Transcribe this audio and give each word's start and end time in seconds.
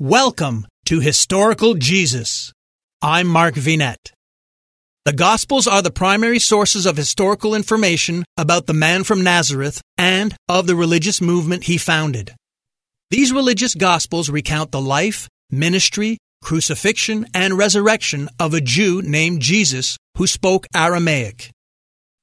Welcome 0.00 0.68
to 0.84 1.00
Historical 1.00 1.74
Jesus. 1.74 2.52
I'm 3.02 3.26
Mark 3.26 3.56
Vinet. 3.56 4.12
The 5.04 5.12
Gospels 5.12 5.66
are 5.66 5.82
the 5.82 5.90
primary 5.90 6.38
sources 6.38 6.86
of 6.86 6.96
historical 6.96 7.52
information 7.52 8.24
about 8.36 8.66
the 8.66 8.74
man 8.74 9.02
from 9.02 9.24
Nazareth 9.24 9.82
and 9.96 10.36
of 10.48 10.68
the 10.68 10.76
religious 10.76 11.20
movement 11.20 11.64
he 11.64 11.78
founded. 11.78 12.32
These 13.10 13.32
religious 13.32 13.74
Gospels 13.74 14.30
recount 14.30 14.70
the 14.70 14.80
life, 14.80 15.28
ministry, 15.50 16.18
crucifixion, 16.44 17.26
and 17.34 17.58
resurrection 17.58 18.28
of 18.38 18.54
a 18.54 18.60
Jew 18.60 19.02
named 19.02 19.42
Jesus 19.42 19.96
who 20.16 20.28
spoke 20.28 20.68
Aramaic. 20.76 21.50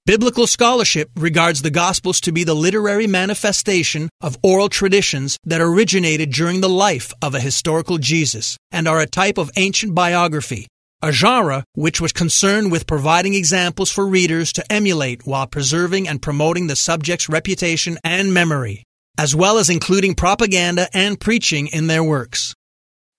Biblical 0.05 0.45
scholarship 0.45 1.09
regards 1.15 1.63
the 1.63 1.71
Gospels 1.71 2.21
to 2.21 2.31
be 2.31 2.43
the 2.43 2.53
literary 2.53 3.07
manifestation 3.07 4.07
of 4.21 4.37
oral 4.43 4.69
traditions 4.69 5.39
that 5.45 5.61
originated 5.61 6.31
during 6.31 6.61
the 6.61 6.69
life 6.69 7.11
of 7.23 7.33
a 7.33 7.39
historical 7.39 7.97
Jesus 7.97 8.55
and 8.71 8.87
are 8.87 8.99
a 8.99 9.07
type 9.07 9.39
of 9.39 9.49
ancient 9.55 9.95
biography, 9.95 10.67
a 11.01 11.11
genre 11.11 11.63
which 11.73 11.99
was 11.99 12.13
concerned 12.13 12.71
with 12.71 12.85
providing 12.85 13.33
examples 13.33 13.89
for 13.89 14.05
readers 14.05 14.53
to 14.53 14.71
emulate 14.71 15.25
while 15.25 15.47
preserving 15.47 16.07
and 16.07 16.21
promoting 16.21 16.67
the 16.67 16.75
subject's 16.75 17.27
reputation 17.27 17.97
and 18.03 18.31
memory, 18.31 18.83
as 19.17 19.35
well 19.35 19.57
as 19.57 19.71
including 19.71 20.13
propaganda 20.13 20.87
and 20.93 21.19
preaching 21.19 21.65
in 21.65 21.87
their 21.87 22.03
works. 22.03 22.53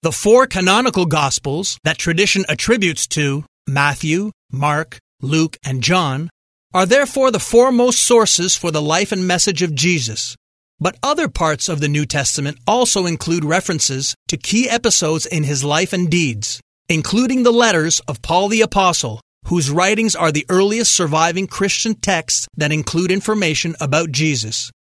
The 0.03 0.13
four 0.13 0.47
canonical 0.47 1.07
Gospels 1.07 1.81
that 1.83 1.99
tradition 1.99 2.45
attributes 2.49 3.09
to 3.09 3.45
Matthew, 3.67 4.31
Mark, 4.53 5.01
Luke, 5.21 5.57
and 5.65 5.83
John 5.83 6.31
are 6.77 6.85
therefore 6.85 7.31
the 7.31 7.41
foremost 7.41 7.99
sources 7.99 8.55
for 8.55 8.71
the 8.71 8.83
life 8.83 9.11
and 9.11 9.27
message 9.27 9.63
of 9.63 9.75
Jesus. 9.75 10.37
But 10.79 10.99
other 11.03 11.27
parts 11.27 11.71
of 11.71 11.81
the 11.81 11.89
New 11.89 12.05
Testament 12.05 12.59
also 12.67 13.07
include 13.07 13.47
references 13.47 14.15
to 14.29 14.37
key 14.37 14.69
episodes 14.69 15.25
in 15.25 15.45
his 15.45 15.65
life 15.65 15.95
and 15.95 16.11
deeds, 16.11 16.61
including 16.87 17.45
the 17.45 17.51
letters 17.51 18.01
of 18.01 18.21
Paul 18.21 18.49
the 18.49 18.61
Apostle, 18.61 19.23
whose 19.47 19.71
writings 19.71 20.15
are 20.15 20.31
the 20.31 20.45
earliest 20.51 20.95
surviving 20.95 21.47
Christian 21.47 21.95
texts 21.95 22.47
that 22.59 22.73
include 22.73 23.11
information 23.11 23.75
about 23.81 24.13
Jesus. 24.13 24.71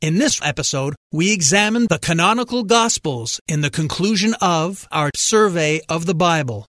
In 0.00 0.18
this 0.18 0.40
episode, 0.42 0.96
we 1.12 1.32
examine 1.32 1.86
the 1.88 2.00
canonical 2.00 2.64
Gospels 2.64 3.40
in 3.46 3.60
the 3.60 3.70
conclusion 3.70 4.34
of 4.40 4.88
our 4.90 5.10
survey 5.14 5.80
of 5.88 6.06
the 6.06 6.14
Bible. 6.14 6.66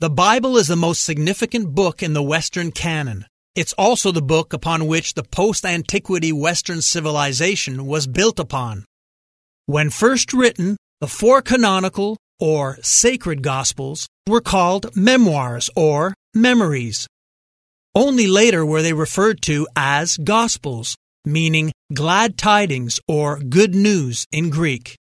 The 0.00 0.10
Bible 0.10 0.56
is 0.56 0.66
the 0.66 0.74
most 0.74 1.04
significant 1.04 1.76
book 1.76 2.02
in 2.02 2.12
the 2.12 2.24
Western 2.24 2.72
canon. 2.72 3.24
It's 3.58 3.72
also 3.72 4.12
the 4.12 4.22
book 4.22 4.52
upon 4.52 4.86
which 4.86 5.14
the 5.14 5.24
post 5.24 5.66
antiquity 5.66 6.30
Western 6.30 6.80
civilization 6.80 7.86
was 7.86 8.06
built 8.06 8.38
upon. 8.38 8.84
When 9.66 9.90
first 9.90 10.32
written, 10.32 10.76
the 11.00 11.08
four 11.08 11.42
canonical 11.42 12.18
or 12.38 12.78
sacred 12.82 13.42
Gospels 13.42 14.06
were 14.28 14.40
called 14.40 14.94
memoirs 14.94 15.70
or 15.74 16.14
memories. 16.32 17.08
Only 17.96 18.28
later 18.28 18.64
were 18.64 18.80
they 18.80 18.92
referred 18.92 19.42
to 19.50 19.66
as 19.74 20.18
Gospels, 20.18 20.94
meaning 21.24 21.72
glad 21.92 22.38
tidings 22.38 23.00
or 23.08 23.40
good 23.40 23.74
news 23.74 24.24
in 24.30 24.50
Greek. 24.50 24.94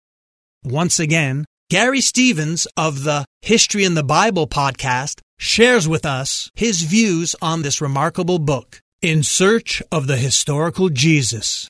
Once 0.63 1.01
again, 1.01 1.45
Garry 1.71 2.01
Stevens 2.01 2.69
of 2.77 3.03
the 3.03 3.25
History 3.43 3.83
in 3.83 3.95
the 3.95 4.05
Bible 4.05 4.47
podcast 4.47 5.19
shares 5.39 5.87
with 5.89 6.05
us 6.07 6.51
his 6.55 6.83
views 6.83 7.35
on 7.41 7.63
this 7.63 7.81
remarkable 7.81 8.39
book, 8.39 8.83
In 9.03 9.23
Search 9.23 9.83
of 9.91 10.07
the 10.07 10.17
Historical 10.17 10.89
Jesus. 10.89 11.69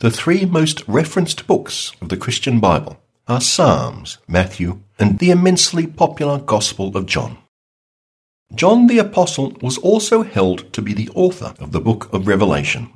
The 0.00 0.10
three 0.10 0.46
most 0.46 0.82
referenced 0.88 1.46
books 1.46 1.92
of 2.00 2.08
the 2.08 2.16
Christian 2.16 2.58
Bible 2.58 2.98
are 3.28 3.40
Psalms, 3.40 4.18
Matthew, 4.26 4.80
and 4.98 5.18
the 5.18 5.30
immensely 5.30 5.86
popular 5.86 6.38
Gospel 6.38 6.96
of 6.96 7.06
John. 7.06 7.36
John 8.54 8.88
the 8.88 8.98
Apostle 8.98 9.56
was 9.60 9.78
also 9.78 10.22
held 10.22 10.72
to 10.72 10.82
be 10.82 10.92
the 10.92 11.10
author 11.14 11.54
of 11.60 11.72
the 11.72 11.80
book 11.80 12.12
of 12.12 12.26
Revelation. 12.26 12.92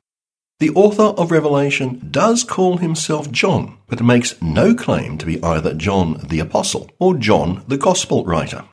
The 0.61 0.71
author 0.71 1.03
of 1.03 1.33
Revelation 1.33 2.09
does 2.13 2.45
call 2.45 2.79
himself 2.79 3.31
John, 3.33 3.77
but 3.89 4.03
makes 4.03 4.41
no 4.41 4.73
claim 4.73 5.19
to 5.19 5.27
be 5.27 5.43
either 5.43 5.75
John 5.75 6.21
the 6.29 6.39
Apostle 6.39 6.89
or 7.01 7.15
John 7.15 7.65
the 7.67 7.77
Gospel 7.77 8.25
writer. 8.25 8.65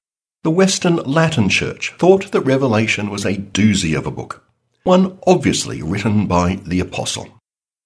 The 0.44 0.52
Western 0.52 0.98
Latin 0.98 1.50
Church 1.50 1.94
thought 1.98 2.32
that 2.32 2.42
Revelation 2.42 3.10
was 3.10 3.26
a 3.26 3.36
doozy 3.36 3.98
of 3.98 4.06
a 4.06 4.12
book, 4.12 4.44
one 4.84 5.18
obviously 5.26 5.82
written 5.82 6.28
by 6.28 6.60
the 6.66 6.80
Apostle. 6.80 7.30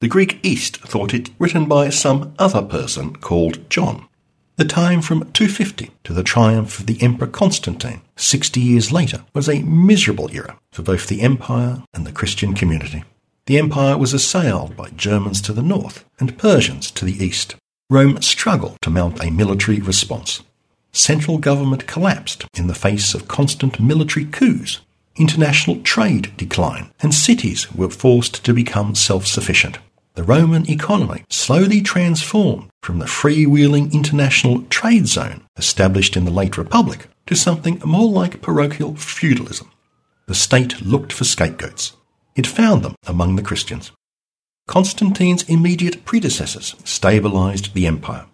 The 0.02 0.10
Greek 0.10 0.40
East 0.44 0.78
thought 0.78 1.14
it 1.14 1.30
written 1.40 1.66
by 1.66 1.90
some 1.90 2.34
other 2.38 2.62
person 2.62 3.16
called 3.16 3.70
John. 3.70 4.08
The 4.58 4.66
time 4.66 5.02
from 5.02 5.32
250 5.32 5.92
to 6.04 6.14
the 6.14 6.24
triumph 6.24 6.80
of 6.80 6.86
the 6.86 7.02
Emperor 7.02 7.28
Constantine, 7.28 8.02
60 8.18 8.60
years 8.60 8.92
later, 8.92 9.24
was 9.34 9.50
a 9.50 9.64
miserable 9.64 10.30
era 10.34 10.60
for 10.72 10.82
both 10.82 11.08
the 11.08 11.22
empire 11.22 11.82
and 11.94 12.06
the 12.06 12.12
Christian 12.12 12.54
community. 12.54 13.04
The 13.48 13.60
empire 13.60 13.96
was 13.96 14.12
assailed 14.12 14.76
by 14.76 14.90
Germans 14.90 15.40
to 15.42 15.54
the 15.54 15.62
north 15.62 16.04
and 16.20 16.38
Persians 16.38 16.90
to 16.92 17.06
the 17.06 17.24
east. 17.24 17.56
Rome 17.92 18.20
struggled 18.24 18.82
to 18.82 18.90
mount 18.90 19.24
a 19.24 19.30
military 19.30 19.80
response. 19.80 20.42
Central 20.92 21.38
government 21.38 21.86
collapsed 21.86 22.46
in 22.56 22.66
the 22.66 22.74
face 22.74 23.14
of 23.14 23.28
constant 23.28 23.80
military 23.80 24.26
coups. 24.26 24.80
International 25.16 25.80
trade 25.82 26.36
declined, 26.38 26.90
and 27.02 27.14
cities 27.14 27.72
were 27.72 27.90
forced 27.90 28.44
to 28.44 28.54
become 28.54 28.96
self 28.96 29.28
sufficient. 29.28 29.78
The 30.16 30.24
Roman 30.24 30.68
economy 30.68 31.24
slowly 31.30 31.82
transformed 31.82 32.70
from 32.82 32.98
the 32.98 33.06
freewheeling 33.06 33.94
international 33.94 34.64
trade 34.72 35.06
zone 35.06 35.44
established 35.56 36.18
in 36.18 36.26
the 36.26 36.32
late 36.32 36.58
Republic 36.58 37.08
to 37.28 37.36
something 37.36 37.80
more 37.86 38.10
like 38.10 38.42
parochial 38.42 38.96
feudalism. 38.96 39.70
The 40.26 40.34
state 40.34 40.82
looked 40.82 41.14
for 41.14 41.26
scapegoats. 41.26 41.94
It 42.36 42.48
found 42.48 42.84
them 42.84 42.96
among 43.08 43.36
the 43.36 43.42
Christians. 43.42 43.92
Constantine's 44.68 45.44
immediate 45.44 46.06
predecessors 46.06 46.76
stabilized 46.84 47.74
the 47.74 47.88
empire. 47.88 48.26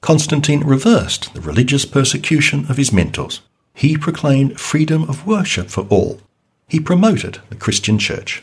Constantine 0.00 0.60
reversed 0.60 1.34
the 1.34 1.40
religious 1.40 1.84
persecution 1.84 2.66
of 2.70 2.76
his 2.76 2.92
mentors. 2.92 3.40
He 3.74 3.96
proclaimed 3.96 4.60
freedom 4.60 5.02
of 5.08 5.26
worship 5.26 5.68
for 5.68 5.86
all. 5.88 6.20
He 6.68 6.80
promoted 6.80 7.40
the 7.48 7.56
Christian 7.56 7.98
church. 7.98 8.42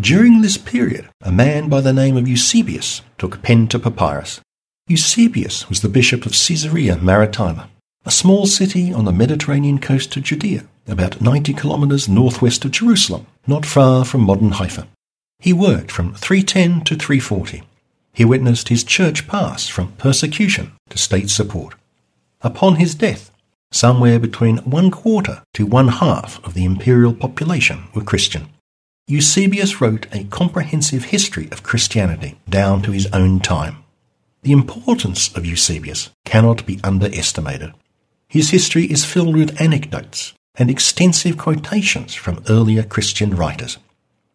During 0.00 0.40
this 0.40 0.56
period, 0.56 1.08
a 1.22 1.32
man 1.32 1.68
by 1.68 1.80
the 1.80 1.92
name 1.92 2.16
of 2.16 2.28
Eusebius 2.28 3.02
took 3.18 3.42
pen 3.42 3.68
to 3.68 3.78
papyrus. 3.78 4.40
Eusebius 4.86 5.68
was 5.68 5.82
the 5.82 5.88
bishop 5.88 6.24
of 6.24 6.32
Caesarea 6.32 6.96
Maritima, 6.96 7.68
a 8.06 8.10
small 8.10 8.46
city 8.46 8.92
on 8.92 9.04
the 9.04 9.12
Mediterranean 9.12 9.78
coast 9.78 10.16
of 10.16 10.22
Judea, 10.22 10.64
about 10.88 11.20
90 11.20 11.52
kilometers 11.52 12.08
northwest 12.08 12.64
of 12.64 12.70
Jerusalem, 12.70 13.26
not 13.46 13.66
far 13.66 14.04
from 14.04 14.22
modern 14.22 14.52
Haifa. 14.52 14.88
He 15.38 15.52
worked 15.52 15.92
from 15.92 16.14
310 16.14 16.84
to 16.84 16.96
340. 16.96 17.62
He 18.12 18.24
witnessed 18.24 18.68
his 18.68 18.82
church 18.82 19.28
pass 19.28 19.68
from 19.68 19.92
persecution 19.92 20.72
to 20.90 20.98
state 20.98 21.30
support. 21.30 21.74
Upon 22.40 22.76
his 22.76 22.94
death, 22.94 23.30
somewhere 23.70 24.18
between 24.18 24.58
one 24.58 24.90
quarter 24.90 25.42
to 25.54 25.66
one 25.66 25.88
half 25.88 26.44
of 26.44 26.54
the 26.54 26.64
imperial 26.64 27.14
population 27.14 27.84
were 27.94 28.02
Christian. 28.02 28.48
Eusebius 29.06 29.80
wrote 29.80 30.06
a 30.12 30.24
comprehensive 30.24 31.04
history 31.04 31.48
of 31.52 31.62
Christianity 31.62 32.38
down 32.48 32.82
to 32.82 32.92
his 32.92 33.06
own 33.12 33.40
time. 33.40 33.84
The 34.42 34.52
importance 34.52 35.34
of 35.36 35.46
Eusebius 35.46 36.10
cannot 36.24 36.66
be 36.66 36.80
underestimated. 36.82 37.72
His 38.28 38.50
history 38.50 38.84
is 38.84 39.04
filled 39.04 39.36
with 39.36 39.60
anecdotes 39.60 40.34
and 40.58 40.70
extensive 40.70 41.38
quotations 41.38 42.14
from 42.14 42.42
earlier 42.48 42.82
Christian 42.82 43.34
writers. 43.34 43.78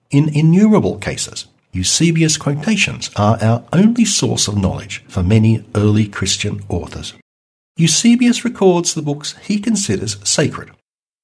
In 0.09 0.29
innumerable 0.29 0.97
cases, 0.97 1.47
Eusebius' 1.73 2.37
quotations 2.37 3.09
are 3.15 3.37
our 3.41 3.63
only 3.73 4.05
source 4.05 4.47
of 4.47 4.57
knowledge 4.57 5.03
for 5.07 5.23
many 5.23 5.65
early 5.75 6.07
Christian 6.07 6.61
authors. 6.69 7.13
Eusebius 7.75 8.45
records 8.45 8.93
the 8.93 9.01
books 9.01 9.35
he 9.41 9.59
considers 9.59 10.17
sacred. 10.27 10.69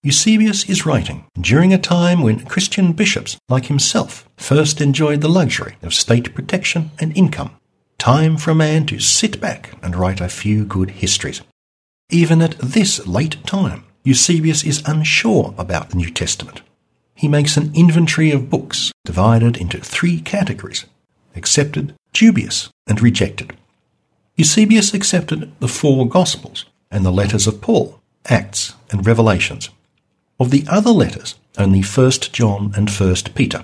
Eusebius 0.02 0.68
is 0.68 0.86
writing 0.86 1.26
during 1.40 1.74
a 1.74 1.78
time 1.78 2.22
when 2.22 2.46
Christian 2.46 2.94
bishops 2.94 3.38
like 3.50 3.66
himself 3.66 4.28
first 4.38 4.82
enjoyed 4.82 5.22
the 5.22 5.28
luxury 5.28 5.76
of 5.84 5.94
state 5.94 6.34
protection 6.34 6.90
and 7.00 7.16
income. 7.16 7.52
Time 8.00 8.38
for 8.38 8.52
a 8.52 8.56
man 8.56 8.86
to 8.88 9.00
sit 9.00 9.40
back 9.40 9.78
and 9.84 9.96
write 9.96 10.22
a 10.22 10.30
few 10.30 10.66
good 10.66 10.92
histories. 10.92 11.42
Even 12.10 12.42
at 12.42 12.58
this 12.60 13.06
late 13.06 13.44
time, 13.46 13.84
Eusebius 14.10 14.64
is 14.64 14.82
unsure 14.88 15.54
about 15.56 15.92
the 15.92 15.96
New 15.96 16.10
Testament. 16.10 16.64
He 17.14 17.28
makes 17.28 17.58
an 17.58 17.72
inventory 17.76 18.32
of 18.32 18.50
books 18.50 18.92
divided 19.06 19.56
into 19.56 19.78
three 19.78 20.20
categories 20.20 20.88
accepted, 21.36 21.94
dubious, 22.12 22.72
and 22.88 23.00
rejected. 23.04 23.56
Eusebius 24.36 24.96
accepted 24.96 25.52
the 25.60 25.68
four 25.68 26.10
Gospels 26.10 26.66
and 26.90 27.06
the 27.06 27.12
letters 27.12 27.46
of 27.46 27.62
Paul, 27.62 28.00
Acts, 28.26 28.74
and 28.90 29.06
Revelations. 29.06 29.70
Of 30.40 30.50
the 30.50 30.66
other 30.68 30.90
letters, 30.90 31.36
only 31.60 31.84
1 31.84 32.12
John 32.32 32.74
and 32.76 32.90
1 32.90 33.16
Peter. 33.36 33.64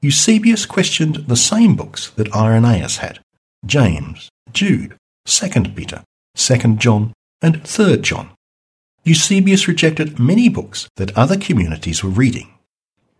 Eusebius 0.00 0.64
questioned 0.64 1.16
the 1.26 1.36
same 1.36 1.74
books 1.74 2.10
that 2.10 2.32
Irenaeus 2.32 2.98
had 2.98 3.18
James, 3.66 4.28
Jude, 4.52 4.94
2 5.24 5.48
Peter, 5.74 6.04
2 6.36 6.76
John, 6.76 7.12
and 7.42 7.66
3 7.66 7.96
John. 7.98 8.30
Eusebius 9.02 9.66
rejected 9.66 10.20
many 10.20 10.48
books 10.48 10.88
that 10.96 11.16
other 11.16 11.36
communities 11.36 12.04
were 12.04 12.10
reading. 12.10 12.54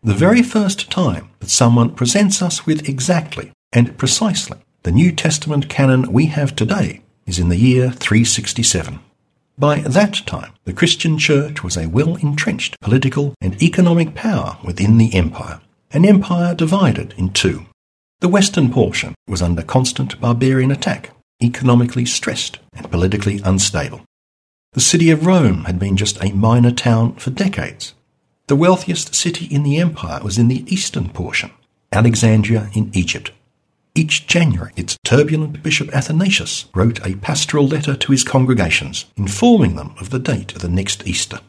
The 0.04 0.14
very 0.14 0.42
first 0.42 0.88
time 0.88 1.30
that 1.40 1.50
someone 1.50 1.96
presents 1.96 2.40
us 2.40 2.64
with 2.64 2.88
exactly 2.88 3.50
and 3.72 3.98
precisely 3.98 4.58
the 4.84 4.92
New 4.92 5.10
Testament 5.10 5.68
canon 5.68 6.12
we 6.12 6.26
have 6.26 6.54
today 6.54 7.02
is 7.26 7.40
in 7.40 7.48
the 7.48 7.56
year 7.56 7.90
367. 7.90 9.00
By 9.58 9.80
that 9.80 10.22
time, 10.26 10.52
the 10.64 10.72
Christian 10.72 11.18
Church 11.18 11.64
was 11.64 11.76
a 11.76 11.88
well 11.88 12.14
entrenched 12.16 12.78
political 12.80 13.34
and 13.40 13.60
economic 13.60 14.14
power 14.14 14.56
within 14.62 14.98
the 14.98 15.12
empire, 15.14 15.60
an 15.92 16.04
empire 16.04 16.54
divided 16.54 17.14
in 17.16 17.30
two. 17.30 17.66
The 18.20 18.28
western 18.28 18.70
portion 18.70 19.14
was 19.26 19.40
under 19.40 19.62
constant 19.62 20.20
barbarian 20.20 20.70
attack, 20.70 21.10
economically 21.42 22.04
stressed 22.04 22.58
and 22.74 22.90
politically 22.90 23.40
unstable. 23.44 24.02
The 24.72 24.80
city 24.80 25.10
of 25.10 25.24
Rome 25.24 25.64
had 25.64 25.78
been 25.78 25.96
just 25.96 26.22
a 26.22 26.32
minor 26.32 26.72
town 26.72 27.14
for 27.14 27.30
decades. 27.30 27.94
The 28.48 28.56
wealthiest 28.56 29.14
city 29.14 29.46
in 29.46 29.62
the 29.62 29.78
empire 29.78 30.20
was 30.22 30.38
in 30.38 30.48
the 30.48 30.64
eastern 30.72 31.08
portion, 31.08 31.50
Alexandria 31.92 32.70
in 32.74 32.90
Egypt. 32.92 33.32
Each 33.94 34.26
January, 34.26 34.72
its 34.76 34.96
turbulent 35.04 35.62
Bishop 35.62 35.94
Athanasius 35.94 36.66
wrote 36.74 37.04
a 37.04 37.16
pastoral 37.16 37.66
letter 37.66 37.96
to 37.96 38.12
his 38.12 38.24
congregations, 38.24 39.06
informing 39.16 39.76
them 39.76 39.94
of 40.00 40.10
the 40.10 40.18
date 40.18 40.54
of 40.54 40.62
the 40.62 40.68
next 40.68 41.06
Easter. 41.06 41.40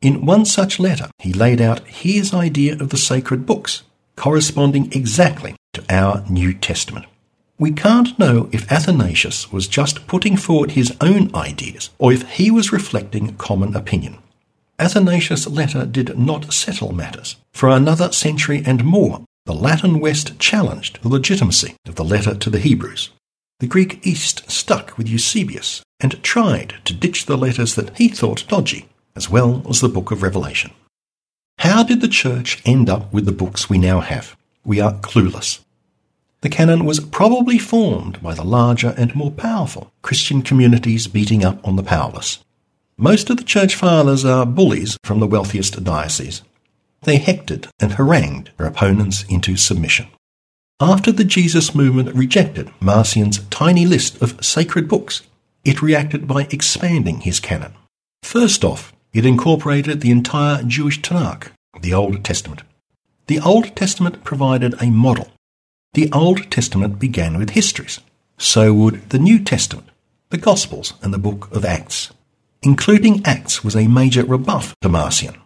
In 0.00 0.24
one 0.24 0.44
such 0.44 0.78
letter, 0.78 1.08
he 1.18 1.32
laid 1.32 1.60
out 1.60 1.86
his 1.86 2.32
idea 2.32 2.74
of 2.74 2.90
the 2.90 2.96
sacred 2.96 3.44
books, 3.46 3.82
corresponding 4.14 4.92
exactly 4.92 5.56
to 5.72 5.84
our 5.90 6.24
New 6.30 6.54
Testament. 6.54 7.06
We 7.58 7.72
can't 7.72 8.16
know 8.16 8.48
if 8.52 8.70
Athanasius 8.70 9.50
was 9.50 9.66
just 9.66 10.06
putting 10.06 10.36
forward 10.36 10.72
his 10.72 10.96
own 11.00 11.34
ideas 11.34 11.90
or 11.98 12.12
if 12.12 12.22
he 12.30 12.48
was 12.52 12.72
reflecting 12.72 13.34
common 13.34 13.74
opinion. 13.74 14.18
Athanasius' 14.78 15.48
letter 15.48 15.84
did 15.84 16.16
not 16.16 16.52
settle 16.52 16.92
matters. 16.92 17.34
For 17.52 17.68
another 17.68 18.12
century 18.12 18.62
and 18.64 18.84
more, 18.84 19.24
the 19.46 19.54
Latin 19.54 19.98
West 19.98 20.38
challenged 20.38 21.02
the 21.02 21.08
legitimacy 21.08 21.74
of 21.88 21.96
the 21.96 22.04
letter 22.04 22.36
to 22.36 22.50
the 22.50 22.60
Hebrews. 22.60 23.10
The 23.58 23.66
Greek 23.66 24.06
East 24.06 24.48
stuck 24.48 24.96
with 24.96 25.08
Eusebius 25.08 25.82
and 25.98 26.22
tried 26.22 26.74
to 26.84 26.94
ditch 26.94 27.26
the 27.26 27.36
letters 27.36 27.74
that 27.74 27.96
he 27.98 28.06
thought 28.06 28.46
dodgy, 28.46 28.86
as 29.18 29.28
well 29.28 29.62
as 29.68 29.80
the 29.80 29.88
book 29.88 30.12
of 30.12 30.22
Revelation. 30.22 30.70
How 31.58 31.82
did 31.82 32.00
the 32.00 32.14
church 32.22 32.62
end 32.64 32.88
up 32.88 33.12
with 33.12 33.26
the 33.26 33.32
books 33.32 33.68
we 33.68 33.76
now 33.76 33.98
have? 33.98 34.36
We 34.64 34.78
are 34.80 34.92
clueless. 34.92 35.58
The 36.42 36.48
canon 36.48 36.84
was 36.84 37.00
probably 37.00 37.58
formed 37.58 38.22
by 38.22 38.34
the 38.34 38.44
larger 38.44 38.94
and 38.96 39.12
more 39.16 39.32
powerful 39.32 39.90
Christian 40.02 40.42
communities 40.42 41.08
beating 41.08 41.44
up 41.44 41.66
on 41.66 41.74
the 41.74 41.82
powerless. 41.82 42.38
Most 42.96 43.28
of 43.28 43.38
the 43.38 43.50
church 43.54 43.74
fathers 43.74 44.24
are 44.24 44.46
bullies 44.46 44.96
from 45.02 45.18
the 45.18 45.26
wealthiest 45.26 45.82
dioceses. 45.82 46.42
They 47.02 47.18
hectored 47.18 47.66
and 47.80 47.94
harangued 47.94 48.52
their 48.56 48.68
opponents 48.68 49.24
into 49.28 49.56
submission. 49.56 50.06
After 50.78 51.10
the 51.10 51.24
Jesus 51.24 51.74
movement 51.74 52.14
rejected 52.14 52.70
Marcion's 52.80 53.40
tiny 53.50 53.84
list 53.84 54.22
of 54.22 54.44
sacred 54.44 54.88
books, 54.88 55.22
it 55.64 55.82
reacted 55.82 56.28
by 56.28 56.46
expanding 56.52 57.22
his 57.22 57.40
canon. 57.40 57.74
First 58.22 58.64
off, 58.64 58.92
it 59.12 59.26
incorporated 59.26 60.00
the 60.00 60.10
entire 60.10 60.62
Jewish 60.62 61.00
Tanakh, 61.00 61.48
the 61.80 61.94
Old 61.94 62.24
Testament. 62.24 62.62
The 63.26 63.40
Old 63.40 63.74
Testament 63.76 64.24
provided 64.24 64.74
a 64.80 64.90
model. 64.90 65.28
The 65.94 66.10
Old 66.12 66.50
Testament 66.50 66.98
began 66.98 67.38
with 67.38 67.50
histories. 67.50 68.00
So 68.36 68.72
would 68.72 69.10
the 69.10 69.18
New 69.18 69.42
Testament, 69.42 69.88
the 70.30 70.38
Gospels, 70.38 70.94
and 71.02 71.12
the 71.12 71.18
book 71.18 71.50
of 71.52 71.64
Acts. 71.64 72.10
Including 72.62 73.24
Acts 73.24 73.64
was 73.64 73.76
a 73.76 73.88
major 73.88 74.24
rebuff 74.24 74.74
to 74.80 74.88
Marcion 74.88 75.36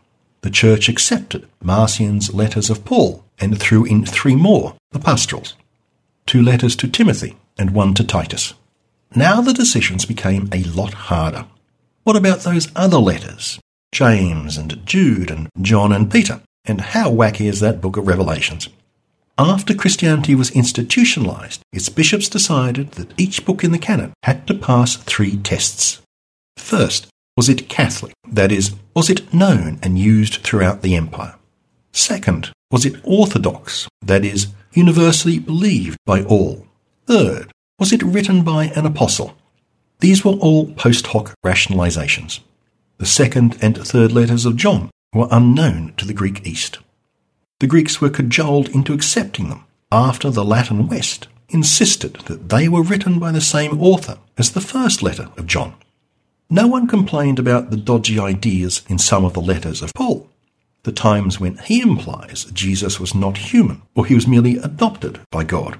the 0.42 0.50
church 0.50 0.88
accepted 0.88 1.48
Marcion's 1.62 2.34
letters 2.34 2.68
of 2.68 2.84
Paul 2.84 3.24
and 3.38 3.58
threw 3.58 3.84
in 3.84 4.04
three 4.04 4.34
more, 4.36 4.74
the 4.90 4.98
pastorals, 4.98 5.54
two 6.26 6.42
letters 6.42 6.76
to 6.76 6.88
Timothy 6.88 7.36
and 7.56 7.70
one 7.70 7.94
to 7.94 8.04
Titus. 8.04 8.54
Now 9.14 9.40
the 9.40 9.52
decisions 9.52 10.04
became 10.04 10.48
a 10.52 10.64
lot 10.64 10.94
harder. 10.94 11.46
What 12.04 12.16
about 12.16 12.40
those 12.40 12.68
other 12.74 12.98
letters? 12.98 13.60
James 13.92 14.56
and 14.56 14.84
Jude 14.84 15.30
and 15.30 15.48
John 15.60 15.92
and 15.92 16.10
Peter. 16.10 16.40
And 16.64 16.80
how 16.80 17.12
wacky 17.12 17.46
is 17.48 17.60
that 17.60 17.80
book 17.80 17.96
of 17.96 18.08
Revelations? 18.08 18.68
After 19.38 19.72
Christianity 19.72 20.34
was 20.34 20.50
institutionalized, 20.50 21.62
its 21.72 21.88
bishops 21.88 22.28
decided 22.28 22.92
that 22.92 23.18
each 23.18 23.44
book 23.44 23.62
in 23.62 23.70
the 23.70 23.78
canon 23.78 24.14
had 24.24 24.48
to 24.48 24.54
pass 24.54 24.96
three 24.96 25.36
tests. 25.36 26.02
First, 26.56 27.06
was 27.36 27.48
it 27.48 27.68
Catholic? 27.68 28.12
That 28.28 28.50
is, 28.50 28.74
was 28.94 29.08
it 29.08 29.32
known 29.32 29.78
and 29.80 29.98
used 29.98 30.42
throughout 30.42 30.82
the 30.82 30.96
empire? 30.96 31.36
Second, 31.92 32.52
was 32.72 32.84
it 32.84 33.00
orthodox? 33.04 33.88
That 34.04 34.24
is, 34.24 34.48
universally 34.72 35.38
believed 35.38 35.98
by 36.04 36.24
all? 36.24 36.66
Third, 37.06 37.52
was 37.78 37.92
it 37.92 38.02
written 38.02 38.42
by 38.42 38.72
an 38.74 38.86
apostle? 38.86 39.36
These 40.02 40.24
were 40.24 40.32
all 40.32 40.66
post 40.72 41.06
hoc 41.06 41.32
rationalizations. 41.44 42.40
The 42.98 43.06
second 43.06 43.56
and 43.62 43.78
third 43.78 44.10
letters 44.10 44.44
of 44.44 44.56
John 44.56 44.90
were 45.14 45.28
unknown 45.30 45.94
to 45.96 46.04
the 46.04 46.12
Greek 46.12 46.44
East. 46.44 46.80
The 47.60 47.68
Greeks 47.68 48.00
were 48.00 48.10
cajoled 48.10 48.68
into 48.70 48.94
accepting 48.94 49.48
them 49.48 49.64
after 49.92 50.28
the 50.28 50.44
Latin 50.44 50.88
West 50.88 51.28
insisted 51.50 52.14
that 52.26 52.48
they 52.48 52.68
were 52.68 52.82
written 52.82 53.20
by 53.20 53.30
the 53.30 53.40
same 53.40 53.80
author 53.80 54.18
as 54.36 54.50
the 54.50 54.60
first 54.60 55.04
letter 55.04 55.28
of 55.36 55.46
John. 55.46 55.72
No 56.50 56.66
one 56.66 56.88
complained 56.88 57.38
about 57.38 57.70
the 57.70 57.76
dodgy 57.76 58.18
ideas 58.18 58.82
in 58.88 58.98
some 58.98 59.24
of 59.24 59.34
the 59.34 59.40
letters 59.40 59.82
of 59.82 59.94
Paul, 59.94 60.28
the 60.82 60.90
times 60.90 61.38
when 61.38 61.58
he 61.58 61.80
implies 61.80 62.46
Jesus 62.46 62.98
was 62.98 63.14
not 63.14 63.38
human 63.38 63.82
or 63.94 64.04
he 64.04 64.16
was 64.16 64.26
merely 64.26 64.56
adopted 64.56 65.20
by 65.30 65.44
God. 65.44 65.78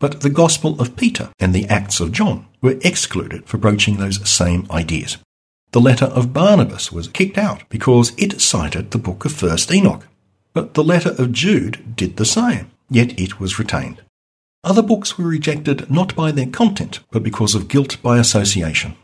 But 0.00 0.22
the 0.22 0.30
Gospel 0.30 0.80
of 0.80 0.96
Peter 0.96 1.28
and 1.38 1.54
the 1.54 1.66
Acts 1.66 2.00
of 2.00 2.10
John 2.10 2.46
were 2.62 2.78
excluded 2.82 3.44
for 3.46 3.58
broaching 3.58 3.98
those 3.98 4.28
same 4.28 4.66
ideas. 4.70 5.18
The 5.72 5.80
letter 5.80 6.06
of 6.06 6.32
Barnabas 6.32 6.90
was 6.90 7.06
kicked 7.06 7.38
out 7.38 7.68
because 7.68 8.12
it 8.16 8.40
cited 8.40 8.90
the 8.90 8.98
book 8.98 9.24
of 9.24 9.32
1st 9.32 9.72
Enoch. 9.72 10.08
But 10.52 10.74
the 10.74 10.82
letter 10.82 11.10
of 11.10 11.32
Jude 11.32 11.94
did 11.94 12.16
the 12.16 12.24
same, 12.24 12.70
yet 12.88 13.16
it 13.20 13.38
was 13.38 13.58
retained. 13.58 14.02
Other 14.64 14.82
books 14.82 15.16
were 15.16 15.26
rejected 15.26 15.90
not 15.90 16.16
by 16.16 16.32
their 16.32 16.48
content, 16.48 17.00
but 17.10 17.22
because 17.22 17.54
of 17.54 17.68
guilt 17.68 17.98
by 18.02 18.18
association. 18.18 18.96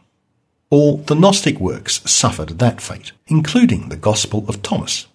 All 0.70 0.96
the 0.96 1.14
Gnostic 1.14 1.60
works 1.60 2.00
suffered 2.10 2.58
that 2.58 2.80
fate, 2.80 3.12
including 3.28 3.88
the 3.88 3.96
Gospel 3.96 4.44
of 4.48 4.62
Thomas. 4.62 5.06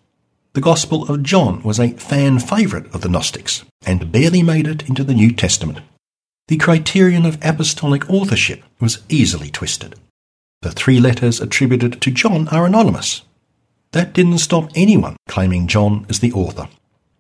The 0.54 0.60
Gospel 0.60 1.10
of 1.10 1.24
John 1.24 1.64
was 1.64 1.80
a 1.80 1.94
fan 1.94 2.38
favourite 2.40 2.94
of 2.94 3.00
the 3.00 3.08
Gnostics 3.08 3.64
and 3.86 4.12
barely 4.12 4.44
made 4.44 4.68
it 4.68 4.90
into 4.90 5.02
the 5.02 5.14
New 5.14 5.32
Testament. 5.32 5.80
The 6.50 6.58
criterion 6.58 7.26
of 7.26 7.38
apostolic 7.42 8.10
authorship 8.10 8.62
was 8.78 9.00
easily 9.08 9.50
twisted. 9.50 9.96
The 10.62 10.72
three 10.72 11.00
letters 11.00 11.40
attributed 11.40 12.02
to 12.02 12.12
John 12.12 12.50
are 12.50 12.66
anonymous. 12.66 13.22
That 13.94 14.12
didn't 14.12 14.40
stop 14.40 14.70
anyone 14.76 15.16
claiming 15.30 15.68
John 15.68 16.06
as 16.10 16.20
the 16.20 16.34
author. 16.34 16.68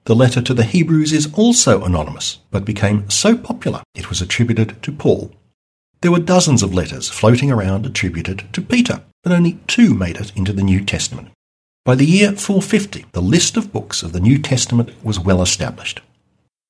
The 0.04 0.16
letter 0.16 0.42
to 0.42 0.54
the 0.54 0.66
Hebrews 0.66 1.14
is 1.14 1.34
also 1.34 1.86
anonymous, 1.86 2.40
but 2.52 2.66
became 2.66 3.10
so 3.10 3.38
popular 3.38 3.82
it 3.96 4.10
was 4.10 4.22
attributed 4.22 4.84
to 4.84 4.92
Paul. 4.92 5.32
There 6.02 6.12
were 6.12 6.20
dozens 6.20 6.64
of 6.64 6.74
letters 6.74 7.08
floating 7.08 7.50
around 7.50 7.86
attributed 7.86 8.52
to 8.52 8.62
Peter, 8.62 9.04
but 9.24 9.32
only 9.32 9.60
two 9.68 9.94
made 9.94 10.18
it 10.18 10.34
into 10.36 10.52
the 10.52 10.64
New 10.64 10.84
Testament. 10.84 11.30
By 11.84 11.96
the 11.96 12.06
year 12.06 12.34
450, 12.34 13.08
the 13.12 13.24
list 13.24 13.58
of 13.58 13.74
books 13.74 14.04
of 14.04 14.14
the 14.14 14.20
New 14.20 14.38
Testament 14.38 14.92
was 15.04 15.20
well 15.20 15.42
established. 15.42 16.00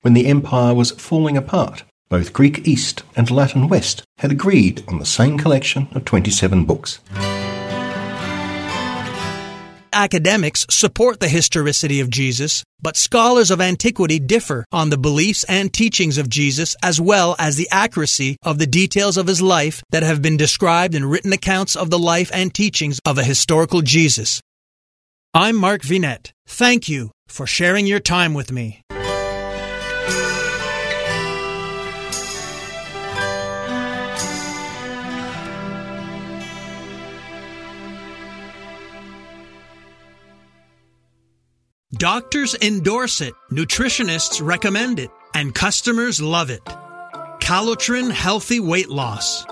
When 0.04 0.14
the 0.14 0.28
empire 0.28 0.74
was 0.74 0.92
falling 0.92 1.36
apart, 1.36 1.84
both 2.08 2.32
Greek 2.32 2.66
East 2.66 3.04
and 3.14 3.30
Latin 3.30 3.68
West 3.68 4.04
had 4.20 4.32
agreed 4.32 4.86
on 4.88 5.00
the 5.00 5.06
same 5.06 5.38
collection 5.38 5.90
of 5.92 6.06
27 6.06 6.64
books. 6.64 7.00
Academics 9.92 10.66
support 10.70 11.20
the 11.20 11.28
historicity 11.28 12.00
of 12.00 12.10
Jesus, 12.10 12.64
but 12.82 12.96
scholars 12.96 13.52
of 13.52 13.60
antiquity 13.60 14.18
differ 14.18 14.64
on 14.72 14.92
the 14.92 14.98
beliefs 14.98 15.44
and 15.44 15.74
teachings 15.74 16.18
of 16.18 16.30
Jesus 16.30 16.74
as 16.82 17.02
well 17.02 17.36
as 17.38 17.58
the 17.58 17.68
accuracy 17.70 18.38
of 18.44 18.60
the 18.60 18.68
details 18.68 19.18
of 19.18 19.28
his 19.28 19.42
life 19.42 19.84
that 19.90 20.04
have 20.04 20.22
been 20.22 20.38
described 20.38 20.96
in 20.96 21.04
written 21.04 21.34
accounts 21.34 21.76
of 21.76 21.90
the 21.90 22.00
life 22.00 22.32
and 22.34 22.54
teachings 22.54 23.02
of 23.06 23.18
a 23.18 23.26
historical 23.26 23.82
Jesus. 23.82 24.40
I'm 25.34 25.56
Mark 25.56 25.84
Vinet. 25.84 26.34
Thank 26.46 26.90
you 26.90 27.12
for 27.30 27.48
sharing 27.48 27.88
your 27.88 28.02
time 28.02 28.34
with 28.34 28.52
me. 28.52 28.82
Doctors 41.94 42.54
endorse 42.62 43.22
it, 43.22 43.34
nutritionists 43.50 44.46
recommend 44.46 45.00
it, 45.00 45.12
and 45.34 45.56
customers 45.56 46.22
love 46.22 46.50
it. 46.50 46.66
Calotren 47.40 48.12
Healthy 48.12 48.60
Weight 48.60 48.90
Loss. 48.90 49.46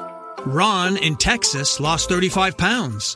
Ron 0.46 0.98
in 0.98 1.16
Texas 1.16 1.80
lost 1.80 2.10
35 2.10 2.58
pounds. 2.58 3.16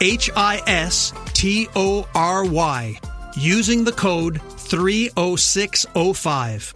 H 0.00 0.30
I 0.34 0.62
S 0.66 1.12
T 1.34 1.68
O 1.76 2.08
R 2.14 2.44
Y, 2.44 2.98
using 3.36 3.84
the 3.84 3.92
code 3.92 4.40
30605. 4.42 6.74